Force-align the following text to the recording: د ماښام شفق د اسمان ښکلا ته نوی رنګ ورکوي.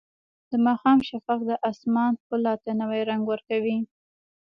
د 0.49 0.51
ماښام 0.65 0.99
شفق 1.09 1.39
د 1.49 1.51
اسمان 1.69 2.11
ښکلا 2.21 2.53
ته 2.63 2.71
نوی 2.81 3.01
رنګ 3.09 3.23
ورکوي. 3.27 3.77